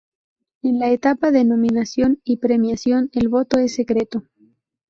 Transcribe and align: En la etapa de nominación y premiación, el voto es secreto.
En 0.63 0.79
la 0.79 0.89
etapa 0.89 1.29
de 1.29 1.43
nominación 1.45 2.21
y 2.23 2.37
premiación, 2.37 3.11
el 3.13 3.27
voto 3.27 3.59
es 3.59 3.75
secreto. 3.75 4.23